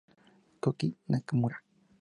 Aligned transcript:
Koki 0.63 0.87
Nakamura 1.09 1.57